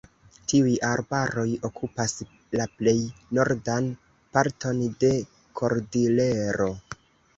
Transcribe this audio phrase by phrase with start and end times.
[0.51, 2.15] Tiuj arbaroj okupas
[2.61, 2.95] la plej
[3.39, 3.91] nordan
[4.39, 5.13] parton de
[5.61, 6.71] Kordilero.